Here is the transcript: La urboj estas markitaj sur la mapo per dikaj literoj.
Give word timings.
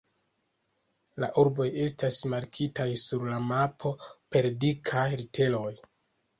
La 1.23 1.29
urboj 1.41 1.67
estas 1.83 2.17
markitaj 2.33 2.89
sur 3.03 3.29
la 3.35 3.39
mapo 3.53 3.95
per 4.09 4.51
dikaj 4.67 5.07
literoj. 5.23 5.71